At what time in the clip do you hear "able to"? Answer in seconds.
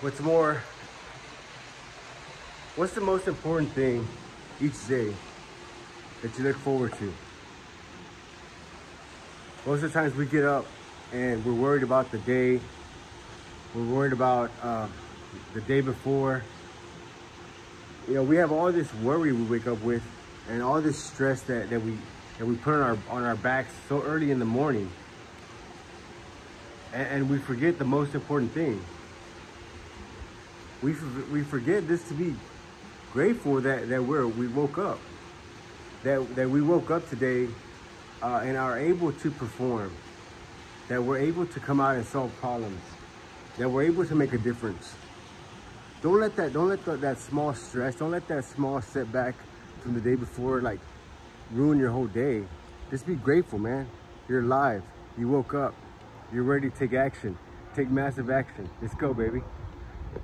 38.78-39.30, 41.18-41.60, 43.82-44.14